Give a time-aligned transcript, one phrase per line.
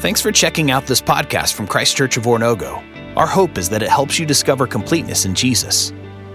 [0.00, 3.16] Thanks for checking out this podcast from Christ Church of Oronogo.
[3.16, 5.90] Our hope is that it helps you discover completeness in Jesus.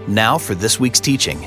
[0.08, 1.46] Now for this week's teaching.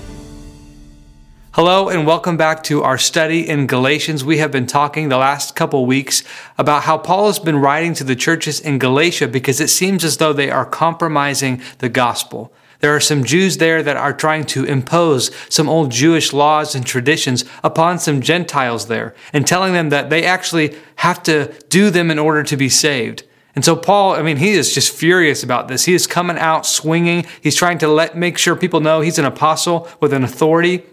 [1.52, 4.24] Hello, and welcome back to our study in Galatians.
[4.24, 6.24] We have been talking the last couple weeks
[6.58, 10.16] about how Paul has been writing to the churches in Galatia because it seems as
[10.16, 12.54] though they are compromising the gospel.
[12.80, 16.86] There are some Jews there that are trying to impose some old Jewish laws and
[16.86, 22.12] traditions upon some Gentiles there and telling them that they actually have to do them
[22.12, 23.24] in order to be saved.
[23.56, 25.86] And so Paul, I mean, he is just furious about this.
[25.86, 27.26] He is coming out swinging.
[27.42, 30.84] He's trying to let make sure people know he's an apostle with an authority.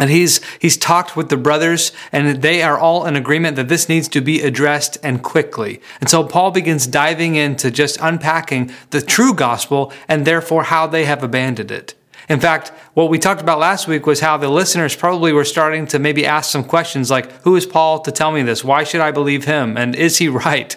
[0.00, 3.86] And he's, he's talked with the brothers, and they are all in agreement that this
[3.86, 5.82] needs to be addressed and quickly.
[6.00, 11.04] And so Paul begins diving into just unpacking the true gospel and therefore how they
[11.04, 11.94] have abandoned it.
[12.30, 15.86] In fact, what we talked about last week was how the listeners probably were starting
[15.88, 18.64] to maybe ask some questions like, Who is Paul to tell me this?
[18.64, 19.76] Why should I believe him?
[19.76, 20.76] And is he right?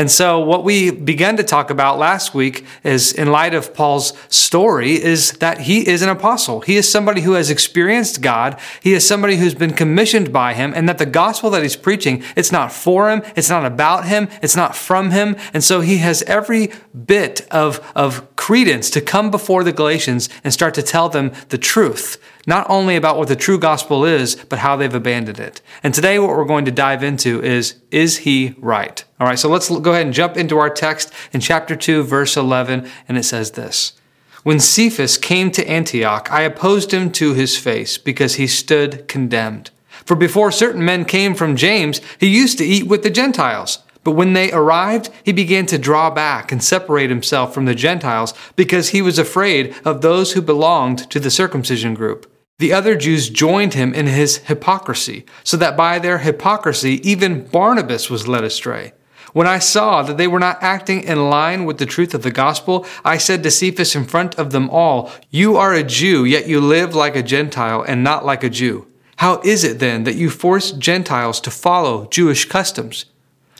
[0.00, 4.14] And so what we began to talk about last week is in light of Paul's
[4.30, 6.62] story is that he is an apostle.
[6.62, 8.58] He is somebody who has experienced God.
[8.80, 12.24] He is somebody who's been commissioned by him and that the gospel that he's preaching,
[12.34, 13.20] it's not for him.
[13.36, 14.30] It's not about him.
[14.40, 15.36] It's not from him.
[15.52, 16.70] And so he has every
[17.04, 21.58] bit of, of credence to come before the Galatians and start to tell them the
[21.58, 22.16] truth
[22.50, 25.62] not only about what the true gospel is, but how they've abandoned it.
[25.84, 29.02] And today, what we're going to dive into is Is he right?
[29.20, 32.36] All right, so let's go ahead and jump into our text in chapter 2, verse
[32.36, 33.92] 11, and it says this
[34.42, 39.70] When Cephas came to Antioch, I opposed him to his face because he stood condemned.
[40.04, 43.78] For before certain men came from James, he used to eat with the Gentiles.
[44.02, 48.34] But when they arrived, he began to draw back and separate himself from the Gentiles
[48.56, 52.26] because he was afraid of those who belonged to the circumcision group.
[52.60, 58.10] The other Jews joined him in his hypocrisy, so that by their hypocrisy even Barnabas
[58.10, 58.92] was led astray.
[59.32, 62.30] When I saw that they were not acting in line with the truth of the
[62.30, 66.48] gospel, I said to Cephas in front of them all, You are a Jew, yet
[66.48, 68.86] you live like a Gentile and not like a Jew.
[69.16, 73.06] How is it then that you force Gentiles to follow Jewish customs?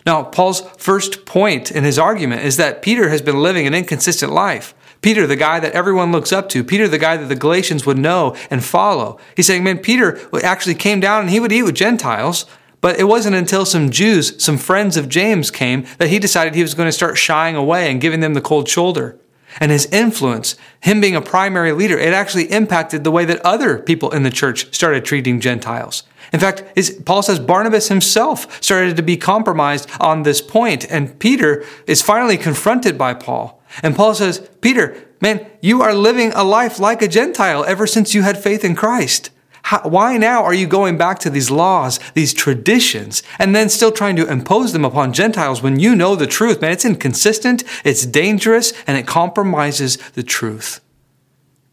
[0.04, 4.30] Now, Paul's first point in his argument is that Peter has been living an inconsistent
[4.30, 4.74] life.
[5.02, 7.98] Peter, the guy that everyone looks up to, Peter, the guy that the Galatians would
[7.98, 9.18] know and follow.
[9.34, 12.44] He's saying, man, Peter actually came down and he would eat with Gentiles,
[12.80, 16.62] but it wasn't until some Jews, some friends of James came that he decided he
[16.62, 19.18] was going to start shying away and giving them the cold shoulder.
[19.58, 23.78] And his influence, him being a primary leader, it actually impacted the way that other
[23.78, 26.04] people in the church started treating Gentiles.
[26.32, 26.64] In fact,
[27.04, 32.36] Paul says Barnabas himself started to be compromised on this point, and Peter is finally
[32.36, 33.60] confronted by Paul.
[33.82, 38.14] And Paul says, Peter, man, you are living a life like a Gentile ever since
[38.14, 39.30] you had faith in Christ.
[39.62, 43.92] How, why now are you going back to these laws, these traditions, and then still
[43.92, 46.60] trying to impose them upon Gentiles when you know the truth?
[46.60, 50.80] Man, it's inconsistent, it's dangerous, and it compromises the truth.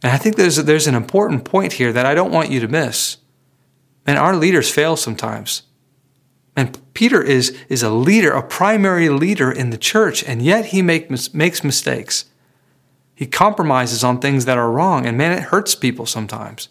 [0.03, 2.67] And I think there's, there's an important point here that I don't want you to
[2.67, 3.17] miss.
[4.07, 5.63] Man, our leaders fail sometimes.
[6.55, 10.81] And Peter is, is a leader, a primary leader in the church, and yet he
[10.81, 12.25] make, makes mistakes.
[13.13, 16.69] He compromises on things that are wrong, and man, it hurts people sometimes.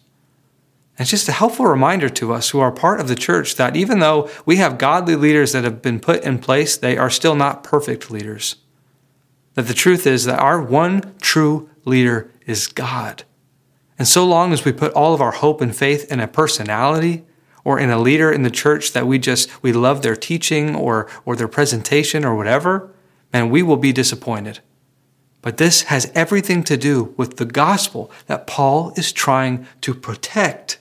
[0.97, 3.77] And It's just a helpful reminder to us who are part of the church that
[3.77, 7.35] even though we have godly leaders that have been put in place, they are still
[7.35, 8.55] not perfect leaders.
[9.53, 13.23] That the truth is that our one true leader is God.
[13.99, 17.26] And so long as we put all of our hope and faith in a personality,
[17.67, 21.05] or in a leader in the church that we just we love their teaching or
[21.25, 22.89] or their presentation or whatever,
[23.33, 24.61] and we will be disappointed.
[25.41, 30.79] But this has everything to do with the gospel that Paul is trying to protect.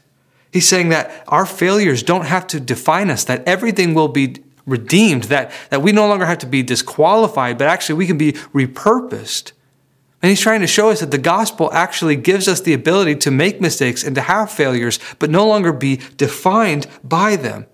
[0.52, 5.24] He's saying that our failures don't have to define us, that everything will be redeemed,
[5.24, 9.50] that, that we no longer have to be disqualified, but actually we can be repurposed.
[10.26, 13.30] And he's trying to show us that the gospel actually gives us the ability to
[13.30, 17.66] make mistakes and to have failures, but no longer be defined by them.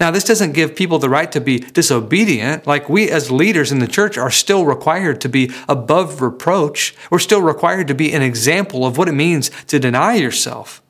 [0.00, 2.66] Now, this doesn't give people the right to be disobedient.
[2.66, 6.92] Like we as leaders in the church are still required to be above reproach.
[7.08, 10.82] We're still required to be an example of what it means to deny yourself.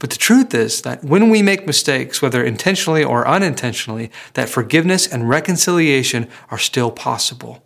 [0.00, 5.06] But the truth is that when we make mistakes, whether intentionally or unintentionally, that forgiveness
[5.06, 7.62] and reconciliation are still possible.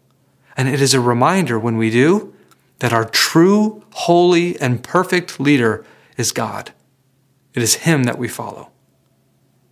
[0.54, 2.33] And it is a reminder when we do
[2.78, 5.84] that our true, holy, and perfect leader
[6.16, 6.72] is God.
[7.54, 8.70] It is Him that we follow.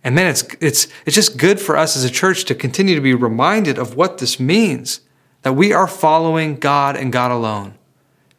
[0.03, 3.01] And man, it's, it's, it's just good for us as a church to continue to
[3.01, 5.01] be reminded of what this means
[5.43, 7.75] that we are following God and God alone.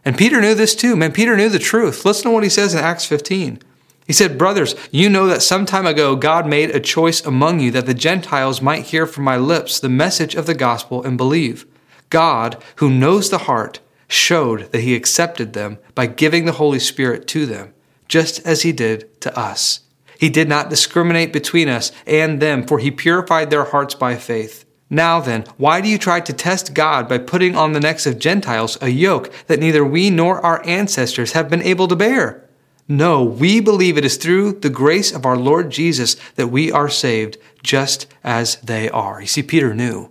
[0.04, 0.96] And Peter knew this too.
[0.96, 2.04] Man, Peter knew the truth.
[2.04, 3.60] Listen to what he says in Acts 15.
[4.06, 7.70] He said, Brothers, you know that some time ago God made a choice among you
[7.70, 11.64] that the Gentiles might hear from my lips the message of the gospel and believe.
[12.10, 17.26] God, who knows the heart, showed that he accepted them by giving the Holy Spirit
[17.28, 17.72] to them,
[18.08, 19.80] just as he did to us.
[20.18, 24.64] He did not discriminate between us and them, for he purified their hearts by faith.
[24.90, 28.18] Now then, why do you try to test God by putting on the necks of
[28.18, 32.48] Gentiles a yoke that neither we nor our ancestors have been able to bear?
[32.86, 36.88] No, we believe it is through the grace of our Lord Jesus that we are
[36.88, 39.22] saved, just as they are.
[39.22, 40.10] You see, Peter knew.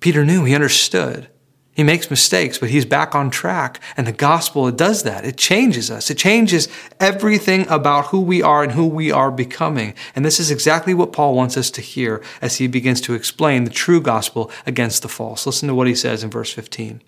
[0.00, 1.28] Peter knew, he understood.
[1.78, 3.78] He makes mistakes, but he's back on track.
[3.96, 5.24] And the gospel, it does that.
[5.24, 6.10] It changes us.
[6.10, 6.66] It changes
[6.98, 9.94] everything about who we are and who we are becoming.
[10.16, 13.62] And this is exactly what Paul wants us to hear as he begins to explain
[13.62, 15.46] the true gospel against the false.
[15.46, 17.00] Listen to what he says in verse 15.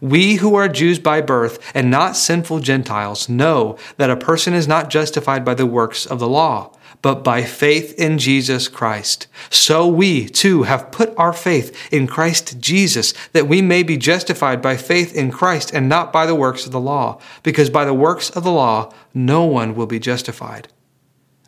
[0.00, 4.68] We who are Jews by birth and not sinful Gentiles know that a person is
[4.68, 6.72] not justified by the works of the law
[7.02, 9.26] but by faith in Jesus Christ.
[9.50, 14.62] So we too have put our faith in Christ Jesus, that we may be justified
[14.62, 17.92] by faith in Christ and not by the works of the law, because by the
[17.92, 20.68] works of the law no one will be justified.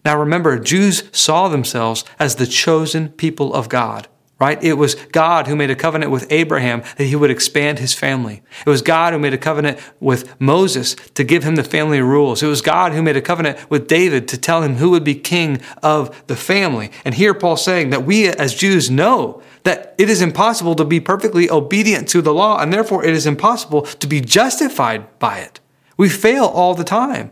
[0.05, 4.08] Now remember, Jews saw themselves as the chosen people of God
[4.41, 4.63] right?
[4.63, 8.43] It was God who made a covenant with Abraham that he would expand his family.
[8.67, 12.43] It was God who made a covenant with Moses to give him the family rules.
[12.43, 15.15] It was God who made a covenant with David to tell him who would be
[15.15, 16.91] king of the family.
[17.05, 21.01] And here Paul's saying that we as Jews know that it is impossible to be
[21.01, 25.61] perfectly obedient to the law, and therefore it is impossible to be justified by it.
[25.97, 27.31] We fail all the time.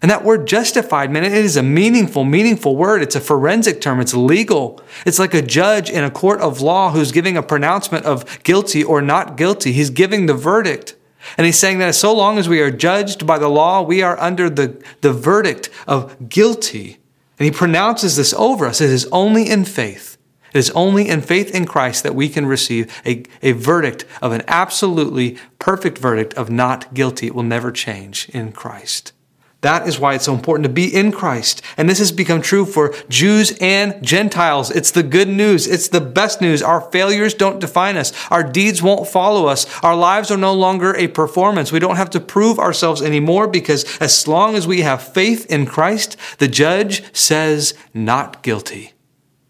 [0.00, 3.02] And that word justified, man, it is a meaningful, meaningful word.
[3.02, 4.00] It's a forensic term.
[4.00, 4.80] It's legal.
[5.04, 8.84] It's like a judge in a court of law who's giving a pronouncement of guilty
[8.84, 9.72] or not guilty.
[9.72, 10.94] He's giving the verdict.
[11.36, 14.18] And he's saying that so long as we are judged by the law, we are
[14.20, 16.98] under the, the verdict of guilty.
[17.38, 18.80] And he pronounces this over us.
[18.80, 20.16] It is only in faith.
[20.54, 24.32] It is only in faith in Christ that we can receive a, a verdict of
[24.32, 27.26] an absolutely perfect verdict of not guilty.
[27.26, 29.12] It will never change in Christ.
[29.60, 31.62] That is why it's so important to be in Christ.
[31.76, 34.70] And this has become true for Jews and Gentiles.
[34.70, 35.66] It's the good news.
[35.66, 36.62] It's the best news.
[36.62, 38.12] Our failures don't define us.
[38.30, 39.66] Our deeds won't follow us.
[39.82, 41.72] Our lives are no longer a performance.
[41.72, 45.66] We don't have to prove ourselves anymore because as long as we have faith in
[45.66, 48.92] Christ, the judge says not guilty.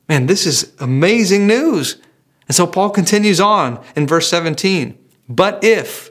[0.09, 2.01] Man, this is amazing news.
[2.47, 4.97] And so Paul continues on in verse 17.
[5.29, 6.11] But if,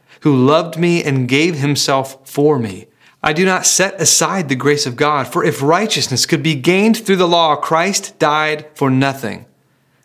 [0.21, 2.87] who loved me and gave himself for me.
[3.23, 6.97] I do not set aside the grace of God, for if righteousness could be gained
[6.97, 9.45] through the law, Christ died for nothing.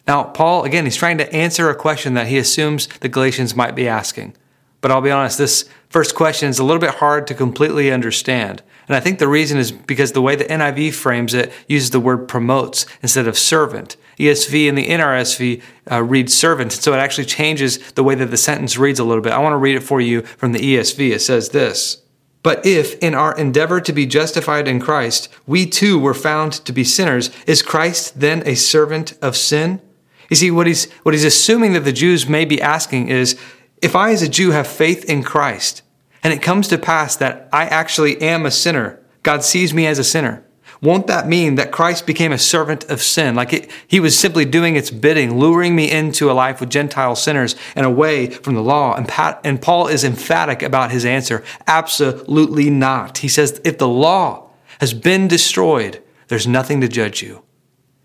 [0.07, 3.75] Now, Paul, again, he's trying to answer a question that he assumes the Galatians might
[3.75, 4.37] be asking.
[4.81, 8.63] But I'll be honest, this first question is a little bit hard to completely understand.
[8.87, 11.99] And I think the reason is because the way the NIV frames it uses the
[11.99, 13.97] word promotes instead of servant.
[14.19, 18.37] ESV and the NRSV uh, read servant, so it actually changes the way that the
[18.37, 19.33] sentence reads a little bit.
[19.33, 21.11] I want to read it for you from the ESV.
[21.13, 22.03] It says this.
[22.43, 26.73] But if, in our endeavor to be justified in Christ, we too were found to
[26.73, 29.83] be sinners, is Christ then a servant of sin?
[30.31, 33.37] You see, what he's, what he's assuming that the Jews may be asking is,
[33.83, 35.83] if I as a Jew have faith in Christ,
[36.23, 39.99] and it comes to pass that I actually am a sinner, God sees me as
[39.99, 40.46] a sinner,
[40.83, 43.35] won't that mean that Christ became a servant of sin?
[43.35, 47.17] Like it, he was simply doing its bidding, luring me into a life with Gentile
[47.17, 48.95] sinners and away from the law.
[48.95, 51.43] And, Pat, and Paul is emphatic about his answer.
[51.67, 53.19] Absolutely not.
[53.19, 57.43] He says, if the law has been destroyed, there's nothing to judge you.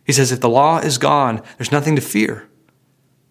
[0.05, 2.47] He says, if the law is gone, there's nothing to fear.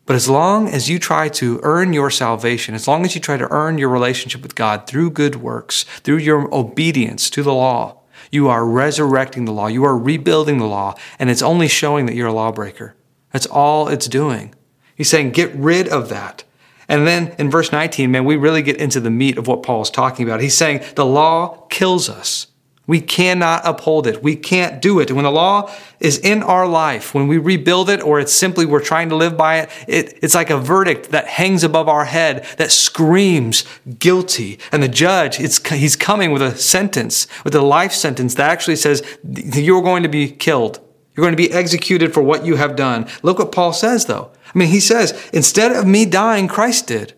[0.06, 3.36] But as long as you try to earn your salvation, as long as you try
[3.36, 7.99] to earn your relationship with God through good works, through your obedience to the law,
[8.30, 9.66] you are resurrecting the law.
[9.66, 12.94] You are rebuilding the law, and it's only showing that you're a lawbreaker.
[13.32, 14.54] That's all it's doing.
[14.94, 16.44] He's saying, get rid of that.
[16.88, 19.82] And then in verse 19, man, we really get into the meat of what Paul
[19.82, 20.40] is talking about.
[20.40, 22.48] He's saying the law kills us.
[22.86, 24.20] We cannot uphold it.
[24.20, 25.12] We can't do it.
[25.12, 28.80] When the law is in our life, when we rebuild it, or it's simply we're
[28.80, 32.44] trying to live by it, it, it's like a verdict that hangs above our head
[32.56, 33.64] that screams
[34.00, 34.58] guilty.
[34.72, 38.76] And the judge, it's, he's coming with a sentence, with a life sentence that actually
[38.76, 40.80] says you're going to be killed.
[41.14, 43.06] You're going to be executed for what you have done.
[43.22, 44.32] Look what Paul says, though.
[44.52, 47.12] I mean, he says, instead of me dying, Christ did.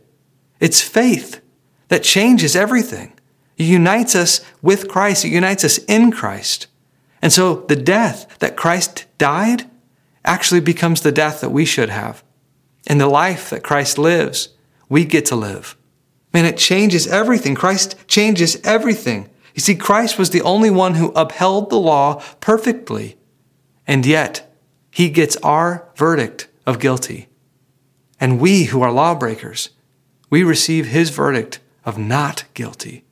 [0.61, 1.41] It's faith
[1.89, 3.15] that changes everything.
[3.63, 5.25] It unites us with Christ.
[5.25, 6.67] It unites us in Christ.
[7.23, 9.71] And so the death that Christ died
[10.25, 12.25] actually becomes the death that we should have.
[12.89, 14.49] And the life that Christ lives,
[14.89, 15.77] we get to live.
[16.35, 17.55] Man, it changes everything.
[17.55, 19.31] Christ changes everything.
[19.55, 23.17] You see, Christ was the only one who upheld the law perfectly.
[23.87, 24.53] And yet,
[24.91, 27.29] he gets our verdict of guilty.
[28.19, 29.71] And we who are lawbreakers,
[30.31, 33.05] we receive his verdict of not guilty.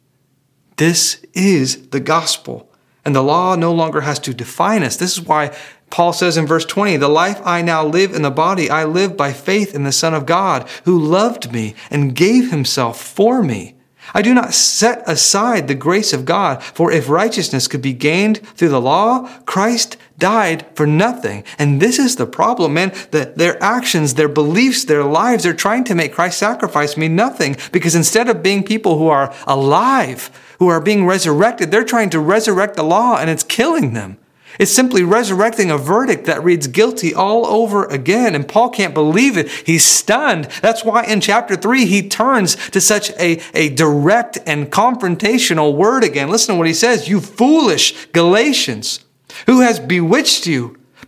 [0.80, 2.66] This is the gospel.
[3.04, 4.96] And the law no longer has to define us.
[4.96, 5.54] This is why
[5.90, 9.14] Paul says in verse 20, The life I now live in the body, I live
[9.14, 13.74] by faith in the Son of God, who loved me and gave himself for me.
[14.14, 18.38] I do not set aside the grace of God, for if righteousness could be gained
[18.38, 21.44] through the law, Christ died for nothing.
[21.58, 25.84] And this is the problem, man, that their actions, their beliefs, their lives, they're trying
[25.84, 30.68] to make Christ's sacrifice mean nothing because instead of being people who are alive, who
[30.68, 34.18] are being resurrected, they're trying to resurrect the law and it's killing them.
[34.58, 38.34] It's simply resurrecting a verdict that reads guilty all over again.
[38.34, 39.48] And Paul can't believe it.
[39.48, 40.46] He's stunned.
[40.60, 46.04] That's why in chapter three, he turns to such a, a direct and confrontational word
[46.04, 46.28] again.
[46.28, 47.08] Listen to what he says.
[47.08, 49.04] You foolish Galatians.
[49.46, 50.76] Who has bewitched you?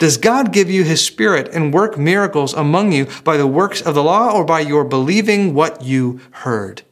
[0.00, 3.94] does God give you his spirit and work miracles among you by the works of
[3.94, 6.82] the law or by your believing what you heard?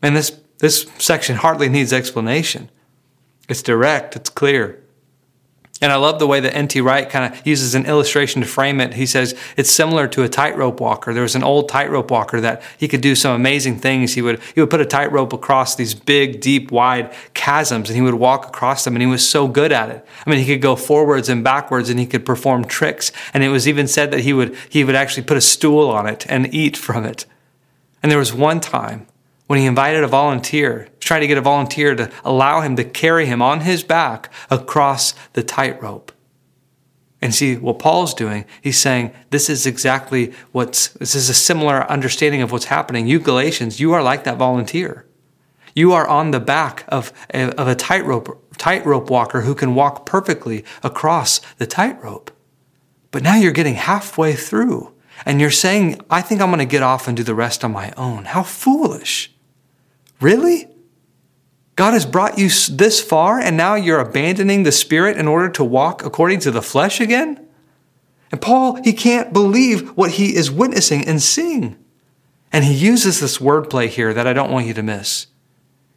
[0.00, 2.70] And this, this section hardly needs explanation.
[3.48, 4.80] It's direct, it's clear.
[5.82, 6.80] And I love the way that N.T.
[6.80, 8.94] Wright kind of uses an illustration to frame it.
[8.94, 11.12] He says it's similar to a tightrope walker.
[11.12, 14.14] There was an old tightrope walker that he could do some amazing things.
[14.14, 18.02] He would he would put a tightrope across these big, deep, wide chasms, and he
[18.02, 18.94] would walk across them.
[18.94, 20.06] And he was so good at it.
[20.24, 23.12] I mean, he could go forwards and backwards, and he could perform tricks.
[23.34, 26.06] And it was even said that he would he would actually put a stool on
[26.06, 27.26] it and eat from it.
[28.02, 29.06] And there was one time
[29.46, 33.26] when he invited a volunteer, trying to get a volunteer to allow him to carry
[33.26, 36.12] him on his back across the tightrope.
[37.22, 41.90] And see what Paul's doing, he's saying this is exactly what's, this is a similar
[41.90, 43.06] understanding of what's happening.
[43.06, 45.06] You Galatians, you are like that volunteer.
[45.74, 50.06] You are on the back of a, of a tightrope, tightrope walker who can walk
[50.06, 52.30] perfectly across the tightrope.
[53.10, 54.92] But now you're getting halfway through
[55.24, 57.72] and you're saying, I think I'm going to get off and do the rest on
[57.72, 58.26] my own.
[58.26, 59.32] How foolish.
[60.20, 60.68] Really?
[61.76, 65.64] God has brought you this far and now you're abandoning the Spirit in order to
[65.64, 67.46] walk according to the flesh again?
[68.32, 71.76] And Paul, he can't believe what he is witnessing and seeing.
[72.52, 75.26] And he uses this wordplay here that I don't want you to miss.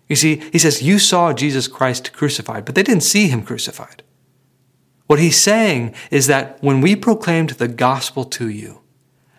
[0.09, 4.03] You see, he says, You saw Jesus Christ crucified, but they didn't see him crucified.
[5.07, 8.78] What he's saying is that when we proclaimed the gospel to you,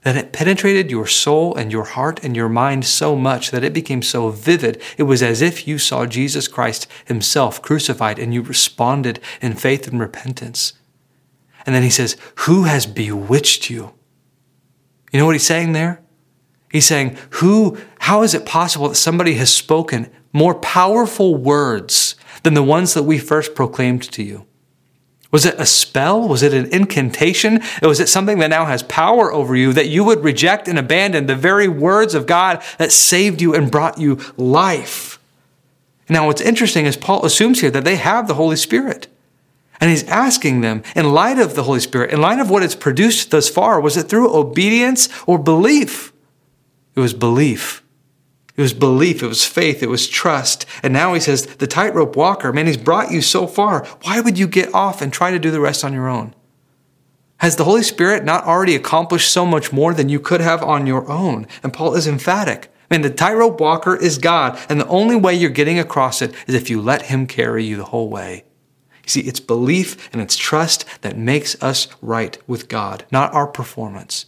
[0.03, 3.73] that it penetrated your soul and your heart and your mind so much that it
[3.73, 4.81] became so vivid.
[4.97, 9.87] It was as if you saw Jesus Christ himself crucified and you responded in faith
[9.87, 10.75] and repentance.
[11.67, 13.93] And then he says, Who has bewitched you?
[15.13, 16.03] You know what he's saying there?
[16.71, 22.55] He's saying, Who, how is it possible that somebody has spoken more powerful words than
[22.55, 24.47] the ones that we first proclaimed to you?
[25.31, 26.27] Was it a spell?
[26.27, 27.61] Was it an incantation?
[27.83, 31.27] Was it something that now has power over you that you would reject and abandon
[31.27, 35.19] the very words of God that saved you and brought you life?
[36.09, 39.07] Now, what's interesting is Paul assumes here that they have the Holy Spirit.
[39.81, 42.75] And he's asking them, in light of the Holy Spirit, in light of what it's
[42.75, 46.13] produced thus far, was it through obedience or belief?
[46.97, 47.83] It was belief.
[48.61, 50.67] It was belief, it was faith, it was trust.
[50.83, 53.87] And now he says, the tightrope walker, man, he's brought you so far.
[54.03, 56.35] Why would you get off and try to do the rest on your own?
[57.39, 60.87] Has the Holy Spirit not already accomplished so much more than you could have on
[60.87, 61.47] your own?
[61.63, 62.71] And Paul is emphatic.
[62.91, 66.55] Man, the tightrope walker is God, and the only way you're getting across it is
[66.55, 68.45] if you let him carry you the whole way.
[69.05, 73.47] You see, it's belief and it's trust that makes us right with God, not our
[73.47, 74.27] performance.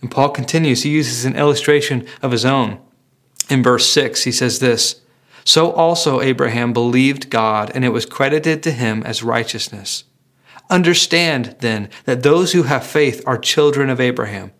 [0.00, 2.78] And Paul continues, he uses an illustration of his own.
[3.48, 5.02] In verse 6, he says this
[5.44, 10.04] So also Abraham believed God, and it was credited to him as righteousness.
[10.70, 14.52] Understand, then, that those who have faith are children of Abraham.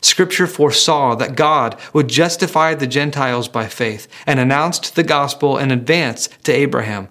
[0.00, 5.70] Scripture foresaw that God would justify the Gentiles by faith and announced the gospel in
[5.70, 7.08] advance to Abraham.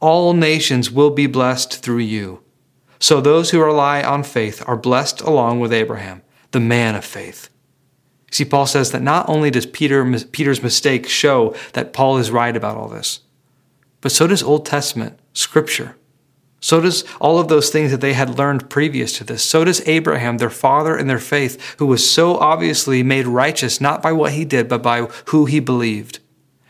[0.00, 2.42] All nations will be blessed through you.
[2.98, 7.48] So those who rely on faith are blessed along with Abraham, the man of faith.
[8.32, 12.56] See, Paul says that not only does Peter, Peter's mistake show that Paul is right
[12.56, 13.20] about all this,
[14.00, 15.96] but so does Old Testament Scripture.
[16.58, 19.42] So does all of those things that they had learned previous to this.
[19.42, 24.00] So does Abraham, their father in their faith, who was so obviously made righteous not
[24.00, 26.20] by what he did, but by who he believed.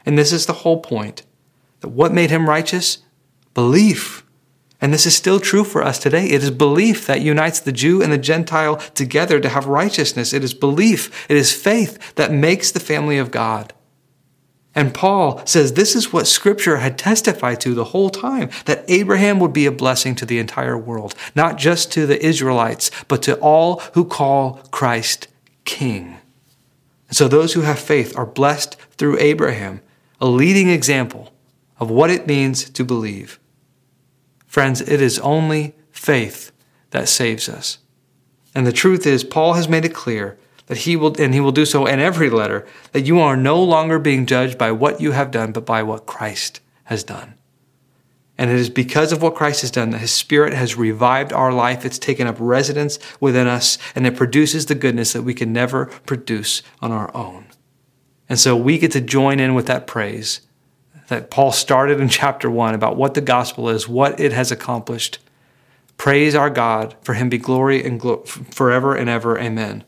[0.05, 1.23] And this is the whole point
[1.81, 2.99] that what made him righteous?
[3.55, 4.22] Belief.
[4.83, 6.27] And this is still true for us today.
[6.27, 10.33] It is belief that unites the Jew and the Gentile together to have righteousness.
[10.33, 13.73] It is belief, it is faith that makes the family of God.
[14.75, 19.39] And Paul says this is what Scripture had testified to the whole time that Abraham
[19.39, 23.37] would be a blessing to the entire world, not just to the Israelites, but to
[23.37, 25.29] all who call Christ
[25.65, 26.17] King.
[27.09, 29.81] And so those who have faith are blessed through Abraham,
[30.21, 31.33] a leading example
[31.79, 33.39] of what it means to believe.
[34.53, 36.53] Friends, it is only faith
[36.91, 37.79] that saves us.
[38.55, 41.53] And the truth is, Paul has made it clear that he will, and he will
[41.53, 45.13] do so in every letter, that you are no longer being judged by what you
[45.13, 47.33] have done, but by what Christ has done.
[48.37, 51.51] And it is because of what Christ has done that his spirit has revived our
[51.51, 51.87] life.
[51.87, 55.87] It's taken up residence within us, and it produces the goodness that we can never
[56.05, 57.47] produce on our own.
[58.29, 60.43] And so we get to join in with that praise
[61.13, 65.19] that Paul started in chapter one about what the gospel is, what it has accomplished.
[65.97, 69.39] Praise our God, for him be glory and glo- forever and ever.
[69.39, 69.85] Amen.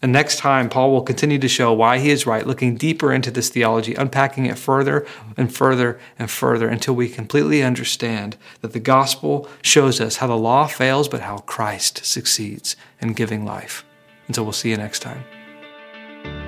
[0.00, 3.30] And next time, Paul will continue to show why he is right, looking deeper into
[3.30, 5.06] this theology, unpacking it further
[5.36, 10.36] and further and further until we completely understand that the gospel shows us how the
[10.36, 13.84] law fails, but how Christ succeeds in giving life.
[14.26, 15.24] Until we'll see you next time.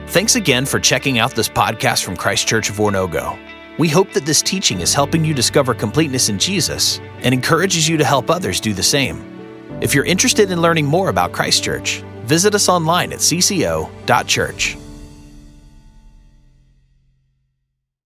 [0.08, 3.38] Thanks again for checking out this podcast from Christ Church of Oronogo.
[3.76, 7.96] We hope that this teaching is helping you discover completeness in Jesus and encourages you
[7.96, 9.24] to help others do the same.
[9.80, 14.76] If you're interested in learning more about Christ Church, visit us online at cco.church.